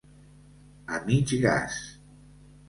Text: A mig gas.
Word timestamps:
A 0.95 1.01
mig 1.09 1.35
gas. 1.45 1.77